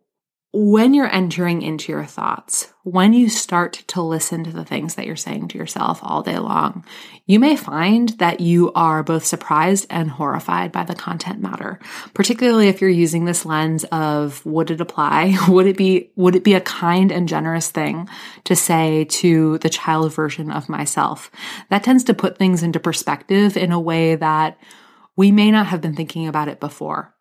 when 0.59 0.95
you're 0.95 1.15
entering 1.15 1.61
into 1.61 1.93
your 1.93 2.07
thoughts, 2.07 2.73
when 2.83 3.13
you 3.13 3.29
start 3.29 3.75
to 3.89 4.01
listen 4.01 4.43
to 4.43 4.51
the 4.51 4.65
things 4.65 4.95
that 4.95 5.05
you're 5.05 5.15
saying 5.15 5.49
to 5.49 5.59
yourself 5.59 6.01
all 6.03 6.23
day 6.23 6.39
long, 6.39 6.83
you 7.27 7.39
may 7.39 7.57
find 7.57 8.09
that 8.21 8.41
you 8.41 8.73
are 8.73 9.03
both 9.03 9.27
surprised 9.27 9.87
and 9.91 10.09
horrified 10.09 10.73
by 10.73 10.83
the 10.83 10.95
content 10.95 11.43
matter, 11.43 11.79
particularly 12.15 12.69
if 12.69 12.81
you're 12.81 12.89
using 12.89 13.27
this 13.27 13.45
lens 13.45 13.85
of 13.93 14.45
would 14.47 14.71
it 14.71 14.81
apply? 14.81 15.37
Would 15.49 15.67
it 15.67 15.77
be, 15.77 16.11
would 16.17 16.35
it 16.35 16.45
be 16.45 16.55
a 16.55 16.61
kind 16.63 17.13
and 17.13 17.29
generous 17.29 17.71
thing 17.71 18.09
to 18.45 18.57
say 18.57 19.05
to 19.05 19.59
the 19.59 19.69
child 19.69 20.15
version 20.15 20.51
of 20.51 20.71
myself? 20.71 21.31
That 21.69 21.85
tends 21.85 22.03
to 22.05 22.15
put 22.15 22.39
things 22.39 22.63
into 22.63 22.81
perspective 22.81 23.59
in 23.59 23.73
a 23.73 23.81
way 23.81 24.15
that 24.15 24.59
we 25.17 25.31
may 25.31 25.51
not 25.51 25.67
have 25.67 25.83
been 25.83 25.95
thinking 25.95 26.27
about 26.27 26.49
it 26.49 26.61
before. 26.61 27.15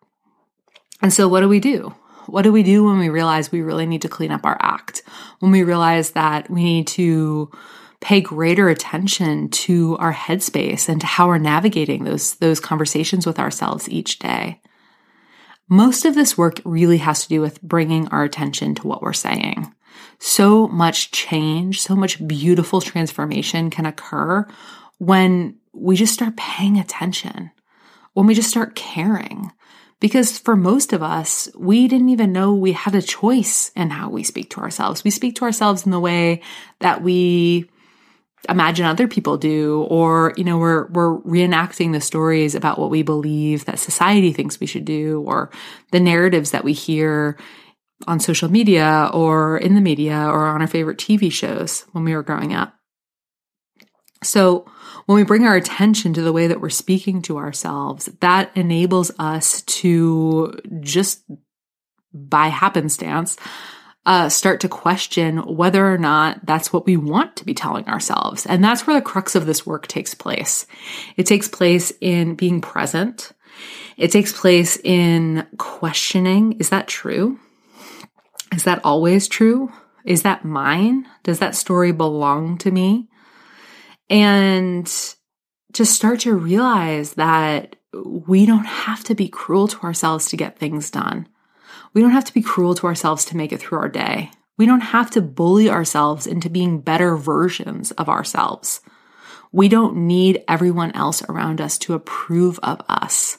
And 1.02 1.12
so 1.12 1.28
what 1.28 1.40
do 1.40 1.50
we 1.50 1.60
do? 1.60 1.94
What 2.26 2.42
do 2.42 2.52
we 2.52 2.62
do 2.62 2.84
when 2.84 2.98
we 2.98 3.08
realize 3.08 3.50
we 3.50 3.62
really 3.62 3.86
need 3.86 4.02
to 4.02 4.08
clean 4.08 4.32
up 4.32 4.44
our 4.44 4.58
act? 4.60 5.02
When 5.40 5.52
we 5.52 5.62
realize 5.62 6.12
that 6.12 6.50
we 6.50 6.62
need 6.62 6.86
to 6.88 7.50
pay 8.00 8.20
greater 8.20 8.68
attention 8.68 9.48
to 9.48 9.96
our 9.98 10.12
headspace 10.12 10.88
and 10.88 11.00
to 11.00 11.06
how 11.06 11.28
we're 11.28 11.38
navigating 11.38 12.04
those, 12.04 12.34
those 12.36 12.60
conversations 12.60 13.26
with 13.26 13.38
ourselves 13.38 13.88
each 13.88 14.18
day. 14.18 14.60
Most 15.68 16.04
of 16.04 16.14
this 16.14 16.38
work 16.38 16.60
really 16.64 16.98
has 16.98 17.22
to 17.22 17.28
do 17.28 17.40
with 17.40 17.60
bringing 17.62 18.06
our 18.08 18.22
attention 18.22 18.74
to 18.76 18.86
what 18.86 19.02
we're 19.02 19.12
saying. 19.12 19.72
So 20.18 20.68
much 20.68 21.10
change, 21.10 21.82
so 21.82 21.96
much 21.96 22.26
beautiful 22.26 22.80
transformation 22.80 23.70
can 23.70 23.86
occur 23.86 24.46
when 24.98 25.56
we 25.72 25.96
just 25.96 26.14
start 26.14 26.36
paying 26.36 26.78
attention, 26.78 27.50
when 28.12 28.26
we 28.26 28.34
just 28.34 28.48
start 28.48 28.74
caring, 28.74 29.50
because 30.00 30.38
for 30.38 30.56
most 30.56 30.92
of 30.92 31.02
us, 31.02 31.48
we 31.56 31.88
didn't 31.88 32.10
even 32.10 32.32
know 32.32 32.52
we 32.54 32.72
had 32.72 32.94
a 32.94 33.02
choice 33.02 33.70
in 33.74 33.90
how 33.90 34.10
we 34.10 34.22
speak 34.22 34.50
to 34.50 34.60
ourselves. 34.60 35.04
We 35.04 35.10
speak 35.10 35.36
to 35.36 35.44
ourselves 35.44 35.86
in 35.86 35.92
the 35.92 36.00
way 36.00 36.42
that 36.80 37.02
we 37.02 37.70
imagine 38.48 38.86
other 38.86 39.08
people 39.08 39.38
do, 39.38 39.86
or, 39.88 40.32
you 40.36 40.44
know, 40.44 40.58
we're, 40.58 40.86
we're 40.88 41.18
reenacting 41.20 41.92
the 41.92 42.00
stories 42.00 42.54
about 42.54 42.78
what 42.78 42.90
we 42.90 43.02
believe 43.02 43.64
that 43.64 43.78
society 43.78 44.32
thinks 44.32 44.60
we 44.60 44.66
should 44.66 44.84
do, 44.84 45.22
or 45.26 45.50
the 45.90 46.00
narratives 46.00 46.50
that 46.50 46.64
we 46.64 46.72
hear 46.72 47.36
on 48.06 48.20
social 48.20 48.50
media 48.50 49.10
or 49.12 49.58
in 49.58 49.74
the 49.74 49.80
media 49.80 50.28
or 50.28 50.46
on 50.46 50.60
our 50.60 50.66
favorite 50.66 50.98
TV 50.98 51.32
shows 51.32 51.86
when 51.92 52.04
we 52.04 52.14
were 52.14 52.22
growing 52.22 52.52
up. 52.52 52.74
So 54.22 54.66
when 55.06 55.16
we 55.16 55.24
bring 55.24 55.44
our 55.44 55.56
attention 55.56 56.14
to 56.14 56.22
the 56.22 56.32
way 56.32 56.46
that 56.46 56.60
we're 56.60 56.70
speaking 56.70 57.22
to 57.22 57.38
ourselves, 57.38 58.06
that 58.20 58.50
enables 58.56 59.12
us 59.18 59.62
to 59.62 60.58
just 60.80 61.22
by 62.12 62.48
happenstance 62.48 63.36
uh, 64.06 64.28
start 64.28 64.60
to 64.60 64.68
question 64.68 65.38
whether 65.38 65.92
or 65.92 65.98
not 65.98 66.46
that's 66.46 66.72
what 66.72 66.86
we 66.86 66.96
want 66.96 67.34
to 67.36 67.44
be 67.44 67.54
telling 67.54 67.86
ourselves. 67.88 68.46
And 68.46 68.62
that's 68.62 68.86
where 68.86 68.96
the 68.96 69.04
crux 69.04 69.34
of 69.34 69.46
this 69.46 69.66
work 69.66 69.88
takes 69.88 70.14
place. 70.14 70.64
It 71.16 71.26
takes 71.26 71.48
place 71.48 71.92
in 72.00 72.36
being 72.36 72.60
present. 72.60 73.32
It 73.96 74.12
takes 74.12 74.32
place 74.32 74.76
in 74.78 75.46
questioning 75.58 76.52
is 76.52 76.70
that 76.70 76.86
true? 76.86 77.38
Is 78.54 78.62
that 78.64 78.80
always 78.84 79.26
true? 79.26 79.72
Is 80.04 80.22
that 80.22 80.44
mine? 80.44 81.06
Does 81.24 81.40
that 81.40 81.56
story 81.56 81.90
belong 81.90 82.58
to 82.58 82.70
me? 82.70 83.08
And 84.08 84.86
to 85.72 85.84
start 85.84 86.20
to 86.20 86.34
realize 86.34 87.14
that 87.14 87.76
we 87.92 88.46
don't 88.46 88.66
have 88.66 89.04
to 89.04 89.14
be 89.14 89.28
cruel 89.28 89.68
to 89.68 89.80
ourselves 89.80 90.28
to 90.28 90.36
get 90.36 90.58
things 90.58 90.90
done. 90.90 91.28
We 91.92 92.02
don't 92.02 92.10
have 92.10 92.24
to 92.24 92.34
be 92.34 92.42
cruel 92.42 92.74
to 92.76 92.86
ourselves 92.86 93.24
to 93.26 93.36
make 93.36 93.52
it 93.52 93.60
through 93.60 93.78
our 93.78 93.88
day. 93.88 94.30
We 94.58 94.66
don't 94.66 94.80
have 94.80 95.10
to 95.12 95.20
bully 95.20 95.68
ourselves 95.68 96.26
into 96.26 96.48
being 96.48 96.80
better 96.80 97.16
versions 97.16 97.90
of 97.92 98.08
ourselves. 98.08 98.80
We 99.52 99.68
don't 99.68 100.06
need 100.06 100.42
everyone 100.48 100.92
else 100.92 101.22
around 101.22 101.60
us 101.60 101.78
to 101.78 101.94
approve 101.94 102.58
of 102.62 102.80
us. 102.88 103.38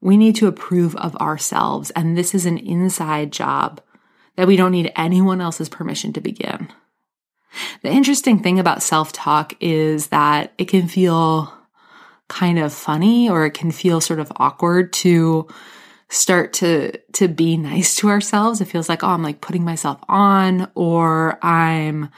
We 0.00 0.16
need 0.16 0.36
to 0.36 0.46
approve 0.46 0.94
of 0.96 1.16
ourselves. 1.16 1.90
And 1.90 2.16
this 2.16 2.34
is 2.34 2.46
an 2.46 2.58
inside 2.58 3.32
job 3.32 3.80
that 4.36 4.46
we 4.46 4.56
don't 4.56 4.72
need 4.72 4.92
anyone 4.96 5.40
else's 5.40 5.68
permission 5.68 6.12
to 6.12 6.20
begin. 6.20 6.68
The 7.82 7.90
interesting 7.90 8.40
thing 8.40 8.58
about 8.58 8.82
self 8.82 9.12
talk 9.12 9.54
is 9.60 10.08
that 10.08 10.52
it 10.58 10.66
can 10.66 10.88
feel 10.88 11.52
kind 12.28 12.58
of 12.58 12.72
funny 12.72 13.28
or 13.28 13.44
it 13.44 13.54
can 13.54 13.70
feel 13.70 14.00
sort 14.00 14.20
of 14.20 14.32
awkward 14.36 14.92
to 14.92 15.46
start 16.08 16.52
to 16.54 16.92
to 17.12 17.28
be 17.28 17.56
nice 17.56 17.96
to 17.96 18.08
ourselves. 18.08 18.60
It 18.60 18.68
feels 18.68 18.88
like 18.88 19.02
oh 19.02 19.08
i'm 19.08 19.22
like 19.22 19.40
putting 19.40 19.64
myself 19.64 20.00
on 20.08 20.70
or 20.74 21.38
i'm 21.42 22.10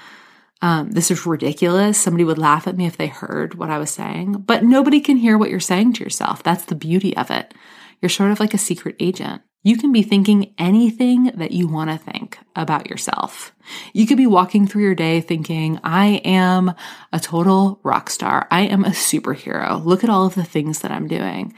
um, 0.62 0.90
this 0.90 1.10
is 1.10 1.26
ridiculous. 1.26 1.98
Somebody 1.98 2.24
would 2.24 2.38
laugh 2.38 2.66
at 2.66 2.78
me 2.78 2.86
if 2.86 2.96
they 2.96 3.08
heard 3.08 3.54
what 3.54 3.70
i 3.70 3.78
was 3.78 3.90
saying. 3.90 4.32
But 4.32 4.64
nobody 4.64 5.00
can 5.00 5.16
hear 5.16 5.36
what 5.36 5.50
you're 5.50 5.60
saying 5.60 5.94
to 5.94 6.04
yourself. 6.04 6.42
That's 6.42 6.64
the 6.64 6.74
beauty 6.74 7.16
of 7.16 7.30
it. 7.30 7.52
You're 8.00 8.08
sort 8.08 8.30
of 8.30 8.40
like 8.40 8.54
a 8.54 8.58
secret 8.58 8.96
agent 9.00 9.42
you 9.66 9.76
can 9.76 9.90
be 9.90 10.04
thinking 10.04 10.54
anything 10.58 11.24
that 11.34 11.50
you 11.50 11.66
want 11.66 11.90
to 11.90 11.98
think 11.98 12.38
about 12.54 12.88
yourself. 12.88 13.52
You 13.92 14.06
could 14.06 14.16
be 14.16 14.28
walking 14.28 14.64
through 14.64 14.84
your 14.84 14.94
day 14.94 15.20
thinking, 15.20 15.80
I 15.82 16.20
am 16.24 16.72
a 17.12 17.18
total 17.18 17.80
rock 17.82 18.08
star. 18.08 18.46
I 18.52 18.60
am 18.60 18.84
a 18.84 18.90
superhero. 18.90 19.84
Look 19.84 20.04
at 20.04 20.08
all 20.08 20.24
of 20.24 20.36
the 20.36 20.44
things 20.44 20.82
that 20.82 20.92
I'm 20.92 21.08
doing. 21.08 21.52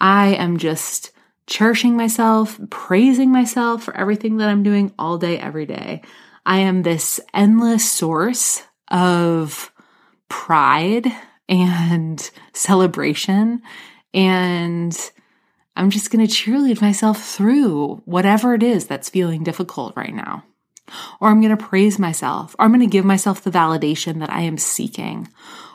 I 0.00 0.34
am 0.34 0.56
just 0.56 1.12
cherishing 1.46 1.96
myself, 1.96 2.58
praising 2.68 3.30
myself 3.30 3.84
for 3.84 3.96
everything 3.96 4.38
that 4.38 4.48
I'm 4.48 4.64
doing 4.64 4.92
all 4.98 5.16
day, 5.16 5.38
every 5.38 5.64
day. 5.64 6.02
I 6.44 6.58
am 6.58 6.82
this 6.82 7.20
endless 7.32 7.88
source 7.88 8.64
of 8.90 9.70
pride 10.28 11.06
and 11.48 12.28
celebration. 12.54 13.62
And 14.12 15.12
I'm 15.74 15.90
just 15.90 16.10
going 16.10 16.26
to 16.26 16.32
cheerlead 16.32 16.80
myself 16.80 17.24
through 17.24 18.02
whatever 18.04 18.54
it 18.54 18.62
is 18.62 18.86
that's 18.86 19.08
feeling 19.08 19.42
difficult 19.42 19.96
right 19.96 20.14
now. 20.14 20.44
Or 21.20 21.28
I'm 21.28 21.40
going 21.40 21.56
to 21.56 21.64
praise 21.64 21.98
myself, 21.98 22.54
or 22.58 22.64
I'm 22.64 22.72
going 22.72 22.80
to 22.80 22.86
give 22.86 23.04
myself 23.04 23.42
the 23.42 23.50
validation 23.50 24.18
that 24.20 24.30
I 24.30 24.42
am 24.42 24.58
seeking, 24.58 25.28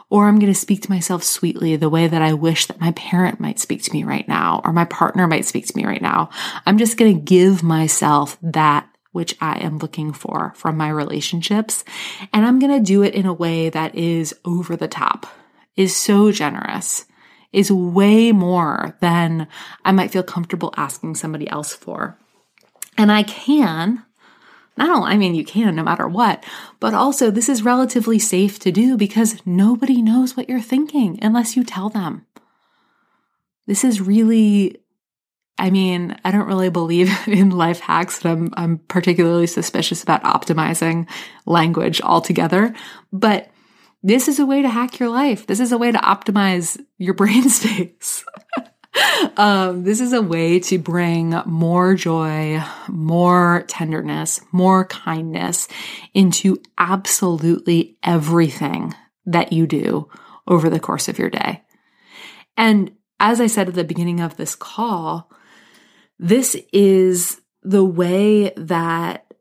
or 0.09 0.27
I'm 0.27 0.37
going 0.37 0.53
to 0.53 0.59
speak 0.59 0.83
to 0.83 0.91
myself 0.91 1.23
sweetly 1.23 1.75
the 1.75 1.89
way 1.89 2.07
that 2.07 2.21
I 2.21 2.33
wish 2.33 2.67
that 2.67 2.79
my 2.79 2.91
parent 2.91 3.39
might 3.39 3.59
speak 3.59 3.83
to 3.83 3.93
me 3.93 4.03
right 4.03 4.27
now, 4.27 4.61
or 4.63 4.71
my 4.71 4.85
partner 4.85 5.25
might 5.25 5.45
speak 5.45 5.65
to 5.67 5.77
me 5.77 5.85
right 5.85 6.01
now. 6.01 6.29
I'm 6.65 6.77
just 6.77 6.97
going 6.97 7.15
to 7.15 7.21
give 7.21 7.63
myself 7.63 8.37
that 8.41 8.87
which 9.11 9.35
I 9.41 9.57
am 9.59 9.79
looking 9.79 10.13
for 10.13 10.53
from 10.55 10.77
my 10.77 10.89
relationships. 10.89 11.83
And 12.31 12.45
I'm 12.45 12.59
going 12.59 12.77
to 12.77 12.85
do 12.85 13.01
it 13.01 13.15
in 13.15 13.25
a 13.25 13.33
way 13.33 13.69
that 13.69 13.95
is 13.95 14.35
over 14.45 14.75
the 14.75 14.87
top, 14.87 15.25
is 15.75 15.95
so 15.95 16.31
generous, 16.31 17.05
is 17.53 17.71
way 17.71 18.31
more 18.31 18.95
than 18.99 19.47
I 19.85 19.91
might 19.91 20.11
feel 20.11 20.23
comfortable 20.23 20.73
asking 20.77 21.15
somebody 21.15 21.49
else 21.49 21.73
for. 21.73 22.17
And 22.97 23.11
I 23.11 23.23
can 23.23 24.03
not 24.77 24.89
only, 24.89 25.11
I 25.11 25.17
mean, 25.17 25.35
you 25.35 25.43
can 25.43 25.75
no 25.75 25.83
matter 25.83 26.07
what, 26.07 26.43
but 26.79 26.93
also 26.93 27.31
this 27.31 27.49
is 27.49 27.63
relatively 27.63 28.19
safe 28.19 28.59
to 28.59 28.71
do 28.71 28.95
because 28.95 29.45
nobody 29.45 30.01
knows 30.01 30.37
what 30.37 30.47
you're 30.47 30.61
thinking 30.61 31.17
unless 31.21 31.55
you 31.55 31.63
tell 31.63 31.89
them. 31.89 32.25
This 33.65 33.83
is 33.83 33.99
really, 33.99 34.77
I 35.57 35.71
mean, 35.71 36.15
I 36.23 36.31
don't 36.31 36.47
really 36.47 36.69
believe 36.69 37.11
in 37.27 37.49
life 37.49 37.79
hacks, 37.79 38.23
and 38.23 38.31
I'm, 38.31 38.53
I'm 38.55 38.77
particularly 38.87 39.47
suspicious 39.47 40.03
about 40.03 40.23
optimizing 40.23 41.09
language 41.45 41.99
altogether, 42.01 42.73
but 43.11 43.49
this 44.03 44.27
is 44.27 44.39
a 44.39 44.45
way 44.45 44.61
to 44.61 44.69
hack 44.69 44.99
your 44.99 45.09
life. 45.09 45.47
This 45.47 45.59
is 45.59 45.71
a 45.71 45.77
way 45.77 45.91
to 45.91 45.97
optimize 45.99 46.79
your 46.97 47.13
brain 47.15 47.49
space. 47.49 48.23
um, 49.37 49.83
this 49.83 50.01
is 50.01 50.13
a 50.13 50.21
way 50.21 50.59
to 50.59 50.77
bring 50.77 51.31
more 51.45 51.95
joy, 51.95 52.61
more 52.87 53.63
tenderness, 53.67 54.41
more 54.51 54.85
kindness 54.85 55.67
into 56.13 56.61
absolutely 56.77 57.97
everything 58.03 58.93
that 59.25 59.51
you 59.51 59.67
do 59.67 60.09
over 60.47 60.69
the 60.69 60.79
course 60.79 61.07
of 61.07 61.19
your 61.19 61.29
day. 61.29 61.63
And 62.55 62.91
as 63.19 63.41
I 63.41 63.47
said 63.47 63.67
at 63.67 63.75
the 63.75 63.83
beginning 63.83 64.21
of 64.21 64.37
this 64.37 64.55
call, 64.55 65.29
this 66.19 66.55
is 66.73 67.41
the 67.61 67.85
way 67.85 68.51
that 68.55 69.33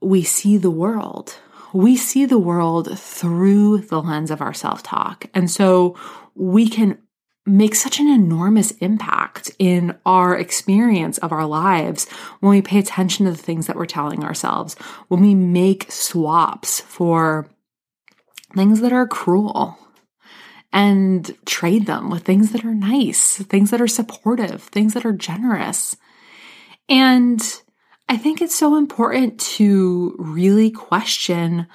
we 0.00 0.22
see 0.22 0.56
the 0.56 0.70
world. 0.70 1.38
We 1.72 1.96
see 1.96 2.24
the 2.24 2.38
world 2.38 2.98
through 2.98 3.78
the 3.78 4.02
lens 4.02 4.30
of 4.30 4.40
our 4.40 4.54
self 4.54 4.82
talk. 4.82 5.26
And 5.34 5.50
so 5.50 5.96
we 6.34 6.68
can 6.68 6.98
make 7.46 7.74
such 7.74 7.98
an 7.98 8.08
enormous 8.08 8.70
impact 8.72 9.50
in 9.58 9.96
our 10.04 10.36
experience 10.36 11.18
of 11.18 11.32
our 11.32 11.46
lives 11.46 12.08
when 12.40 12.50
we 12.50 12.62
pay 12.62 12.78
attention 12.78 13.26
to 13.26 13.32
the 13.32 13.38
things 13.38 13.66
that 13.66 13.76
we're 13.76 13.86
telling 13.86 14.22
ourselves, 14.24 14.74
when 15.08 15.20
we 15.20 15.34
make 15.34 15.90
swaps 15.90 16.80
for 16.80 17.48
things 18.54 18.80
that 18.80 18.92
are 18.92 19.06
cruel 19.06 19.78
and 20.72 21.36
trade 21.46 21.86
them 21.86 22.10
with 22.10 22.22
things 22.22 22.52
that 22.52 22.64
are 22.64 22.74
nice, 22.74 23.36
things 23.38 23.70
that 23.70 23.80
are 23.80 23.88
supportive, 23.88 24.62
things 24.62 24.94
that 24.94 25.04
are 25.04 25.12
generous. 25.12 25.96
And 26.88 27.40
I 28.10 28.16
think 28.16 28.42
it's 28.42 28.58
so 28.58 28.74
important 28.74 29.38
to 29.40 30.16
really 30.18 30.72
question 30.72 31.68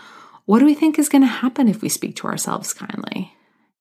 what 0.43 0.59
do 0.59 0.65
we 0.65 0.75
think 0.75 0.99
is 0.99 1.07
going 1.07 1.21
to 1.21 1.27
happen 1.27 1.69
if 1.69 1.81
we 1.81 1.87
speak 1.87 2.17
to 2.17 2.27
ourselves 2.27 2.73
kindly? 2.73 3.33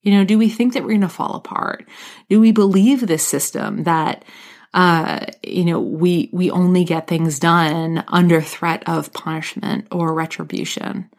You 0.03 0.13
know, 0.13 0.25
do 0.25 0.39
we 0.39 0.49
think 0.49 0.73
that 0.73 0.83
we're 0.83 0.91
going 0.91 1.01
to 1.01 1.09
fall 1.09 1.35
apart? 1.35 1.87
Do 2.31 2.41
we 2.41 2.53
believe 2.53 3.07
this 3.07 3.27
system 3.27 3.83
that 3.83 4.25
uh, 4.73 5.27
you 5.43 5.65
know, 5.65 5.81
we 5.81 6.31
we 6.33 6.51
only 6.51 6.85
get 6.85 7.09
things 7.09 7.41
done 7.41 8.05
under 8.07 8.41
threat 8.41 8.89
of 8.89 9.13
punishment 9.13 9.89
or 9.91 10.15
retribution? 10.15 11.11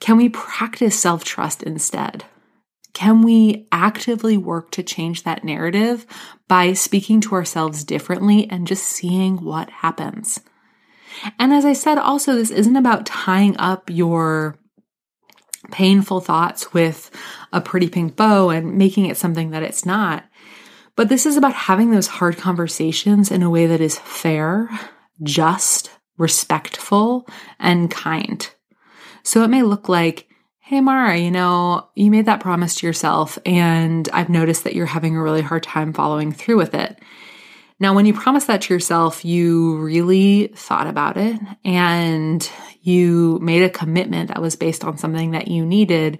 Can 0.00 0.16
we 0.16 0.30
practice 0.30 0.98
self-trust 0.98 1.62
instead? 1.62 2.24
Can 2.92 3.22
we 3.22 3.68
actively 3.70 4.36
work 4.36 4.72
to 4.72 4.82
change 4.82 5.22
that 5.22 5.44
narrative 5.44 6.06
by 6.48 6.72
speaking 6.72 7.20
to 7.22 7.36
ourselves 7.36 7.84
differently 7.84 8.50
and 8.50 8.66
just 8.66 8.84
seeing 8.84 9.44
what 9.44 9.70
happens? 9.70 10.40
And 11.38 11.52
as 11.52 11.64
I 11.64 11.72
said, 11.72 11.98
also, 11.98 12.34
this 12.34 12.50
isn't 12.50 12.76
about 12.76 13.06
tying 13.06 13.56
up 13.58 13.90
your 13.90 14.56
painful 15.70 16.20
thoughts 16.20 16.72
with 16.72 17.10
a 17.52 17.60
pretty 17.60 17.88
pink 17.88 18.16
bow 18.16 18.50
and 18.50 18.76
making 18.76 19.06
it 19.06 19.16
something 19.16 19.50
that 19.50 19.62
it's 19.62 19.86
not. 19.86 20.24
But 20.96 21.08
this 21.08 21.24
is 21.24 21.36
about 21.36 21.54
having 21.54 21.90
those 21.90 22.06
hard 22.06 22.36
conversations 22.36 23.30
in 23.30 23.42
a 23.42 23.50
way 23.50 23.66
that 23.66 23.80
is 23.80 23.98
fair, 23.98 24.68
just, 25.22 25.90
respectful, 26.18 27.26
and 27.58 27.90
kind. 27.90 28.48
So 29.22 29.42
it 29.42 29.48
may 29.48 29.62
look 29.62 29.88
like, 29.88 30.28
Hey, 30.60 30.80
Mara, 30.80 31.18
you 31.18 31.30
know, 31.30 31.88
you 31.94 32.10
made 32.10 32.26
that 32.26 32.40
promise 32.40 32.76
to 32.76 32.86
yourself, 32.86 33.38
and 33.44 34.08
I've 34.12 34.30
noticed 34.30 34.64
that 34.64 34.74
you're 34.74 34.86
having 34.86 35.16
a 35.16 35.22
really 35.22 35.42
hard 35.42 35.62
time 35.62 35.92
following 35.92 36.32
through 36.32 36.56
with 36.56 36.74
it. 36.74 36.98
Now, 37.80 37.94
when 37.94 38.06
you 38.06 38.14
promise 38.14 38.44
that 38.44 38.62
to 38.62 38.74
yourself, 38.74 39.24
you 39.24 39.78
really 39.78 40.48
thought 40.48 40.86
about 40.86 41.16
it 41.16 41.40
and 41.64 42.48
you 42.80 43.38
made 43.42 43.62
a 43.62 43.70
commitment 43.70 44.28
that 44.28 44.40
was 44.40 44.56
based 44.56 44.84
on 44.84 44.98
something 44.98 45.32
that 45.32 45.48
you 45.48 45.66
needed. 45.66 46.18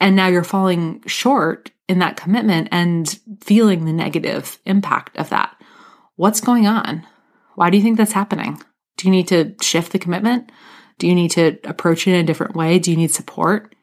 And 0.00 0.16
now 0.16 0.28
you're 0.28 0.44
falling 0.44 1.02
short 1.06 1.70
in 1.88 2.00
that 2.00 2.16
commitment 2.16 2.68
and 2.70 3.18
feeling 3.40 3.84
the 3.84 3.92
negative 3.92 4.58
impact 4.66 5.16
of 5.16 5.30
that. 5.30 5.56
What's 6.16 6.40
going 6.40 6.66
on? 6.66 7.06
Why 7.54 7.70
do 7.70 7.76
you 7.76 7.82
think 7.82 7.96
that's 7.96 8.12
happening? 8.12 8.60
Do 8.96 9.08
you 9.08 9.10
need 9.10 9.28
to 9.28 9.54
shift 9.62 9.92
the 9.92 9.98
commitment? 9.98 10.52
Do 10.98 11.06
you 11.06 11.14
need 11.14 11.30
to 11.32 11.58
approach 11.64 12.06
it 12.06 12.12
in 12.12 12.20
a 12.20 12.24
different 12.24 12.54
way? 12.54 12.78
Do 12.78 12.90
you 12.90 12.96
need 12.96 13.12
support? 13.12 13.74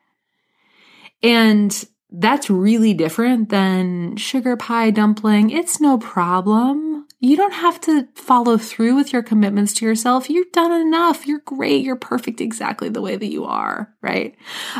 And 1.23 1.84
that's 2.12 2.49
really 2.49 2.93
different 2.93 3.49
than 3.49 4.15
sugar 4.15 4.56
pie 4.56 4.91
dumpling. 4.91 5.49
It's 5.49 5.82
no 5.82 5.97
problem. 5.97 6.94
You 7.25 7.35
don't 7.35 7.53
have 7.53 7.81
to 7.81 8.07
follow 8.13 8.55
through 8.55 8.95
with 8.95 9.11
your 9.11 9.23
commitments 9.23 9.73
to 9.73 9.85
yourself. 9.85 10.29
You've 10.29 10.51
done 10.51 10.71
enough. 10.71 11.25
You're 11.25 11.39
great. 11.39 11.83
You're 11.83 11.95
perfect 11.95 12.39
exactly 12.39 12.88
the 12.88 13.01
way 13.01 13.15
that 13.15 13.31
you 13.31 13.45
are, 13.45 13.91
right? 14.03 14.35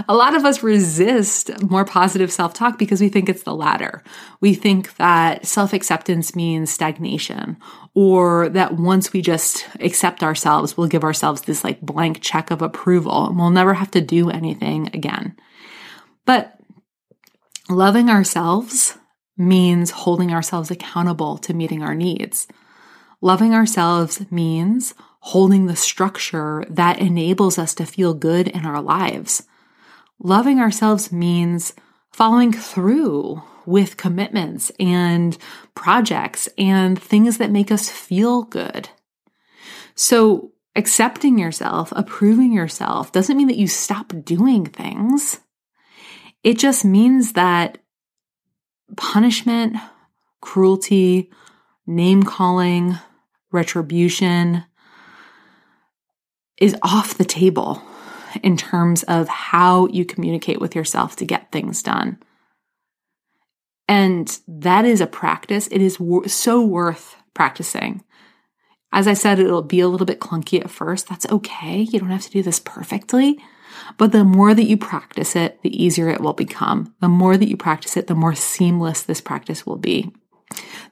A 0.08 0.14
lot 0.14 0.36
of 0.36 0.46
us 0.46 0.62
resist 0.62 1.50
more 1.64 1.86
positive 1.86 2.32
self 2.32 2.54
talk 2.54 2.78
because 2.78 3.02
we 3.02 3.10
think 3.10 3.30
it's 3.30 3.42
the 3.42 3.56
latter. 3.56 4.04
We 4.42 4.54
think 4.54 4.96
that 4.98 5.48
self 5.48 5.74
acceptance 5.74 6.36
means 6.36 6.70
stagnation 6.70 7.58
or 7.96 8.50
that 8.50 8.76
once 8.76 9.12
we 9.12 9.24
just 9.24 9.68
accept 9.80 10.22
ourselves, 10.22 10.78
we'll 10.78 10.88
give 10.88 11.04
ourselves 11.04 11.42
this 11.42 11.64
like 11.64 11.82
blank 11.82 12.22
check 12.22 12.52
of 12.52 12.62
approval 12.62 13.26
and 13.26 13.40
we'll 13.40 13.50
never 13.50 13.74
have 13.74 13.90
to 13.90 14.02
do 14.02 14.30
anything 14.30 14.92
again. 14.94 15.36
But 16.26 16.60
loving 17.72 18.12
ourselves 18.12 19.00
means 19.38 19.92
holding 19.92 20.32
ourselves 20.32 20.72
accountable 20.72 21.38
to 21.40 21.54
meeting 21.54 21.84
our 21.84 21.96
needs. 21.96 22.48
Loving 23.22 23.54
ourselves 23.54 24.30
means 24.32 24.94
holding 25.20 25.66
the 25.66 25.76
structure 25.76 26.66
that 26.70 27.00
enables 27.00 27.58
us 27.58 27.74
to 27.76 27.86
feel 27.86 28.14
good 28.14 28.48
in 28.48 28.66
our 28.66 28.82
lives. 28.82 29.44
Loving 30.20 30.60
ourselves 30.60 31.12
means 31.12 31.74
following 32.12 32.54
through 32.54 33.42
with 33.66 33.98
commitments 33.98 34.72
and 34.80 35.38
projects 35.74 36.48
and 36.58 37.02
things 37.02 37.40
that 37.40 37.52
make 37.52 37.72
us 37.72 37.90
feel 37.90 38.44
good. 38.44 38.90
So, 39.96 40.52
accepting 40.76 41.40
yourself, 41.40 41.92
approving 41.96 42.54
yourself 42.54 43.12
doesn't 43.12 43.38
mean 43.38 43.48
that 43.48 43.58
you 43.58 43.68
stop 43.68 44.14
doing 44.24 44.66
things. 44.66 45.40
It 46.44 46.60
just 46.60 46.86
means 46.86 47.34
that 47.34 47.80
punishment, 48.96 49.76
cruelty, 50.42 51.32
name 51.88 52.24
calling, 52.24 52.98
retribution 53.52 54.64
is 56.58 56.76
off 56.82 57.18
the 57.18 57.26
table 57.26 57.82
in 58.44 58.58
terms 58.58 59.04
of 59.04 59.28
how 59.28 59.88
you 59.88 60.06
communicate 60.06 60.60
with 60.60 60.76
yourself 60.76 61.16
to 61.16 61.26
get 61.26 61.52
things 61.52 61.82
done. 61.82 62.18
And 63.88 64.38
that 64.48 64.86
is 64.86 65.02
a 65.02 65.08
practice. 65.08 65.68
It 65.68 65.82
is 65.82 65.98
so 66.28 66.62
worth 66.64 67.16
practicing. 67.34 68.04
As 68.92 69.08
I 69.08 69.14
said, 69.14 69.40
it'll 69.40 69.62
be 69.62 69.80
a 69.80 69.88
little 69.88 70.06
bit 70.06 70.20
clunky 70.20 70.60
at 70.60 70.70
first. 70.70 71.08
That's 71.08 71.28
okay. 71.28 71.82
You 71.82 72.00
don't 72.00 72.10
have 72.10 72.24
to 72.24 72.32
do 72.32 72.42
this 72.42 72.60
perfectly. 72.60 73.38
But 73.98 74.12
the 74.12 74.24
more 74.24 74.54
that 74.54 74.66
you 74.66 74.78
practice 74.78 75.36
it, 75.36 75.62
the 75.62 75.84
easier 75.84 76.10
it 76.10 76.22
will 76.22 76.34
become. 76.34 76.94
The 77.02 77.10
more 77.10 77.38
that 77.38 77.50
you 77.50 77.58
practice 77.58 77.98
it, 77.98 78.08
the 78.08 78.16
more 78.16 78.36
seamless 78.36 79.02
this 79.02 79.22
practice 79.22 79.66
will 79.66 79.78
be. 79.78 80.12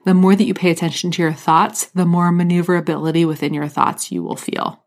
The 0.04 0.14
more 0.14 0.36
that 0.36 0.44
you 0.44 0.54
pay 0.54 0.70
attention 0.70 1.10
to 1.12 1.22
your 1.22 1.32
thoughts, 1.32 1.86
the 1.86 2.04
more 2.04 2.32
maneuverability 2.32 3.24
within 3.24 3.54
your 3.54 3.68
thoughts 3.68 4.12
you 4.12 4.22
will 4.22 4.36
feel. 4.36 4.84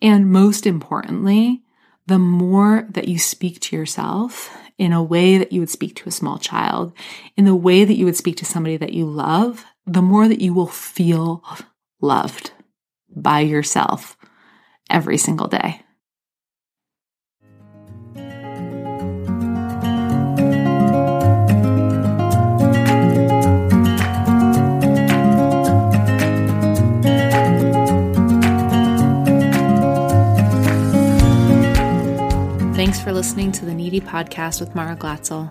And 0.00 0.30
most 0.30 0.66
importantly, 0.66 1.62
the 2.06 2.18
more 2.18 2.86
that 2.90 3.08
you 3.08 3.18
speak 3.18 3.60
to 3.60 3.76
yourself 3.76 4.56
in 4.78 4.92
a 4.92 5.02
way 5.02 5.38
that 5.38 5.52
you 5.52 5.60
would 5.60 5.70
speak 5.70 5.94
to 5.96 6.08
a 6.08 6.12
small 6.12 6.38
child, 6.38 6.92
in 7.36 7.44
the 7.44 7.54
way 7.54 7.84
that 7.84 7.96
you 7.96 8.04
would 8.04 8.16
speak 8.16 8.36
to 8.36 8.44
somebody 8.44 8.76
that 8.76 8.92
you 8.92 9.04
love, 9.04 9.64
the 9.86 10.02
more 10.02 10.28
that 10.28 10.40
you 10.40 10.54
will 10.54 10.68
feel 10.68 11.44
loved 12.00 12.52
by 13.14 13.40
yourself 13.40 14.16
every 14.88 15.18
single 15.18 15.48
day. 15.48 15.82
Thanks 32.78 33.00
for 33.00 33.12
listening 33.12 33.50
to 33.50 33.64
the 33.64 33.74
Needy 33.74 34.00
Podcast 34.00 34.60
with 34.60 34.72
Mara 34.76 34.94
Glatzel. 34.94 35.50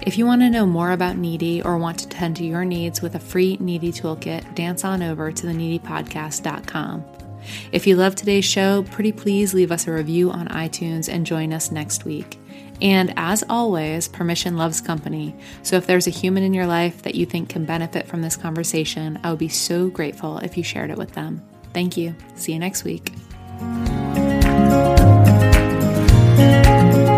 If 0.00 0.16
you 0.16 0.24
want 0.24 0.40
to 0.40 0.48
know 0.48 0.64
more 0.64 0.92
about 0.92 1.18
Needy 1.18 1.60
or 1.60 1.76
want 1.76 1.98
to 1.98 2.08
tend 2.08 2.34
to 2.36 2.46
your 2.46 2.64
needs 2.64 3.02
with 3.02 3.14
a 3.14 3.20
free 3.20 3.58
Needy 3.60 3.92
toolkit, 3.92 4.54
dance 4.54 4.82
on 4.82 5.02
over 5.02 5.30
to 5.30 5.46
theneedypodcast.com. 5.46 7.04
If 7.72 7.86
you 7.86 7.96
love 7.96 8.14
today's 8.14 8.46
show, 8.46 8.84
pretty 8.84 9.12
please 9.12 9.52
leave 9.52 9.70
us 9.70 9.86
a 9.86 9.92
review 9.92 10.30
on 10.30 10.48
iTunes 10.48 11.12
and 11.12 11.26
join 11.26 11.52
us 11.52 11.70
next 11.70 12.06
week. 12.06 12.38
And 12.80 13.12
as 13.18 13.44
always, 13.50 14.08
permission 14.08 14.56
loves 14.56 14.80
company. 14.80 15.36
So 15.62 15.76
if 15.76 15.86
there's 15.86 16.06
a 16.06 16.10
human 16.10 16.42
in 16.42 16.54
your 16.54 16.66
life 16.66 17.02
that 17.02 17.16
you 17.16 17.26
think 17.26 17.50
can 17.50 17.66
benefit 17.66 18.08
from 18.08 18.22
this 18.22 18.34
conversation, 18.34 19.20
I 19.22 19.28
would 19.28 19.38
be 19.38 19.48
so 19.48 19.90
grateful 19.90 20.38
if 20.38 20.56
you 20.56 20.64
shared 20.64 20.88
it 20.88 20.96
with 20.96 21.12
them. 21.12 21.46
Thank 21.74 21.98
you. 21.98 22.14
See 22.34 22.54
you 22.54 22.58
next 22.58 22.82
week. 22.82 23.12
Música 26.36 27.15